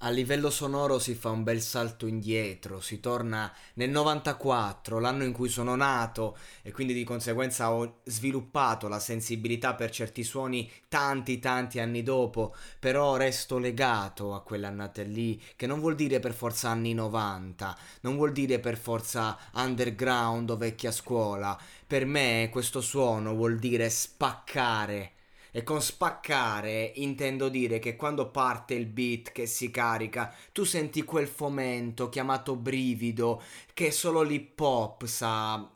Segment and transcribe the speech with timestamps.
[0.00, 5.32] A livello sonoro si fa un bel salto indietro, si torna nel 94, l'anno in
[5.32, 11.38] cui sono nato e quindi di conseguenza ho sviluppato la sensibilità per certi suoni tanti
[11.38, 16.68] tanti anni dopo, però resto legato a quell'annata lì, che non vuol dire per forza
[16.68, 23.34] anni 90, non vuol dire per forza underground o vecchia scuola, per me questo suono
[23.34, 25.12] vuol dire spaccare
[25.56, 31.02] e con spaccare intendo dire che quando parte il beat che si carica, tu senti
[31.02, 35.66] quel fomento chiamato brivido che solo l'hip hop sa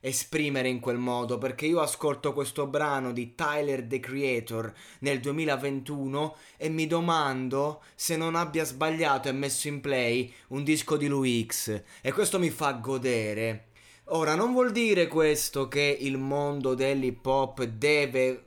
[0.00, 6.36] esprimere in quel modo perché io ascolto questo brano di Tyler the Creator nel 2021
[6.56, 11.44] e mi domando se non abbia sbagliato e messo in play un disco di Louis
[11.44, 13.66] X e questo mi fa godere.
[14.10, 18.45] Ora non vuol dire questo che il mondo dell'hip hop deve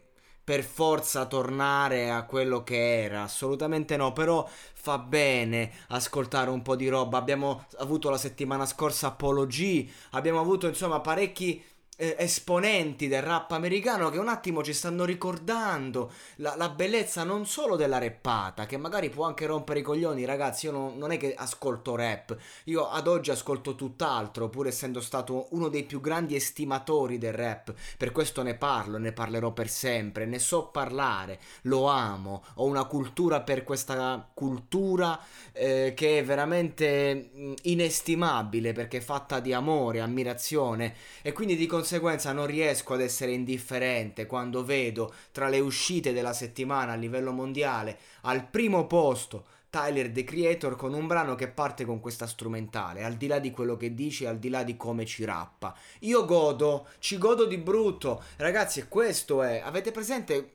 [0.49, 6.75] per forza tornare a quello che era, assolutamente no, però fa bene ascoltare un po'
[6.75, 7.19] di roba.
[7.19, 11.63] Abbiamo avuto la settimana scorsa Apollo G, abbiamo avuto insomma parecchi
[12.01, 17.45] eh, esponenti del rap americano che un attimo ci stanno ricordando la, la, bellezza non
[17.45, 20.67] solo della rappata, che magari può anche rompere i coglioni, ragazzi.
[20.67, 25.47] Io non, non, è che ascolto rap, io ad oggi ascolto tutt'altro, pur essendo stato
[25.51, 27.73] uno dei più grandi estimatori del rap.
[27.97, 32.85] Per questo ne parlo, ne parlerò per sempre, ne so parlare, lo amo, ho una
[32.85, 35.19] cultura per questa cultura
[35.51, 41.65] eh, che è veramente mm, inestimabile perché è fatta di amore, ammirazione e quindi di
[41.65, 46.95] conseguenza conseguenza non riesco ad essere indifferente quando vedo tra le uscite della settimana a
[46.95, 52.27] livello mondiale al primo posto Tyler The Creator con un brano che parte con questa
[52.27, 55.75] strumentale, al di là di quello che dice, al di là di come ci rappa.
[56.01, 58.23] Io godo, ci godo di brutto.
[58.37, 59.61] Ragazzi, questo è.
[59.63, 60.53] Avete presente?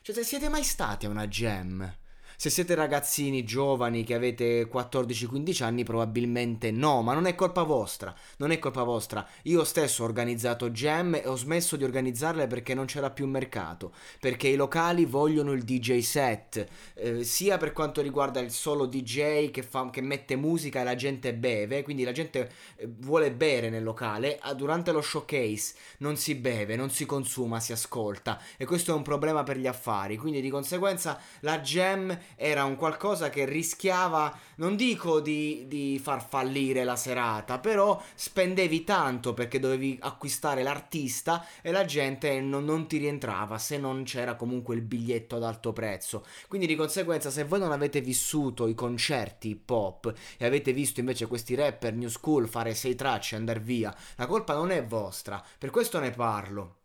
[0.00, 2.01] Cioè, se siete mai stati a una jam?
[2.42, 8.12] Se siete ragazzini giovani che avete 14-15 anni probabilmente no, ma non è colpa vostra,
[8.38, 9.24] non è colpa vostra.
[9.42, 13.92] Io stesso ho organizzato jam e ho smesso di organizzarle perché non c'era più mercato,
[14.18, 19.52] perché i locali vogliono il DJ set, eh, sia per quanto riguarda il solo DJ
[19.52, 23.70] che, fa, che mette musica e la gente beve, quindi la gente eh, vuole bere
[23.70, 28.90] nel locale, durante lo showcase non si beve, non si consuma, si ascolta e questo
[28.90, 33.44] è un problema per gli affari, quindi di conseguenza la jam era un qualcosa che
[33.44, 40.62] rischiava, non dico di, di far fallire la serata, però spendevi tanto perché dovevi acquistare
[40.62, 45.44] l'artista e la gente non, non ti rientrava se non c'era comunque il biglietto ad
[45.44, 46.24] alto prezzo.
[46.48, 51.00] Quindi di conseguenza se voi non avete vissuto i concerti hip hop e avete visto
[51.00, 54.84] invece questi rapper new school fare sei tracce e andare via, la colpa non è
[54.84, 56.81] vostra, per questo ne parlo.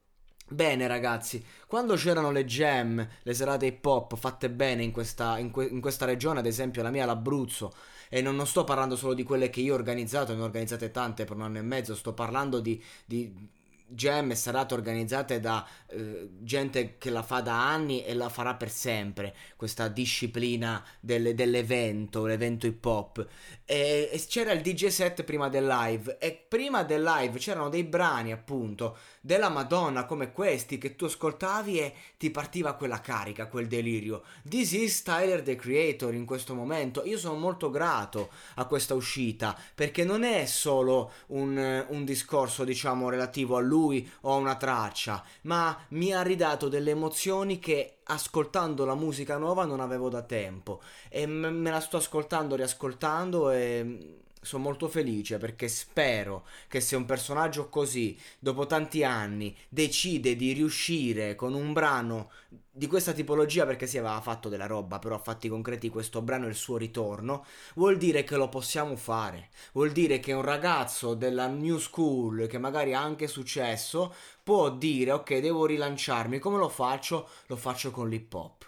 [0.49, 5.51] Bene ragazzi, quando c'erano le jam, le serate hip hop fatte bene in questa, in,
[5.51, 7.73] que- in questa regione, ad esempio la mia l'Abruzzo,
[8.07, 10.89] e non, non, sto parlando solo di quelle che io ho organizzato, ne ho organizzate
[10.89, 13.49] tante per un anno e mezzo, sto parlando di, di
[13.87, 18.55] jam e serate organizzate da eh, gente che la fa da anni e la farà
[18.55, 23.25] per sempre, questa disciplina del, dell'evento, l'evento hip hop.
[23.65, 27.83] E, e, c'era il DJ set prima del live e prima del live c'erano dei
[27.83, 33.67] brani appunto della Madonna come questi che tu ascoltavi e ti partiva quella carica, quel
[33.67, 34.23] delirio.
[34.47, 37.03] This is Tyler the Creator in questo momento.
[37.05, 43.09] Io sono molto grato a questa uscita perché non è solo un, un discorso diciamo
[43.09, 48.85] relativo a lui lui o una traccia, ma mi ha ridato delle emozioni che ascoltando
[48.85, 50.81] la musica nuova non avevo da tempo.
[51.09, 57.05] E me la sto ascoltando, riascoltando e sono molto felice perché spero che se un
[57.05, 62.29] personaggio così, dopo tanti anni, decide di riuscire con un brano
[62.77, 66.45] di questa tipologia, perché si aveva fatto della roba, però a fatti concreti questo brano
[66.45, 67.43] è il suo ritorno,
[67.73, 69.49] vuol dire che lo possiamo fare.
[69.73, 74.13] Vuol dire che un ragazzo della new school, che magari ha anche successo,
[74.43, 76.37] può dire ok, devo rilanciarmi.
[76.37, 77.27] Come lo faccio?
[77.47, 78.66] Lo faccio con l'hip hop.